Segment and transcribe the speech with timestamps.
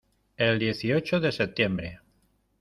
[0.35, 1.99] el dieciocho de septiembre.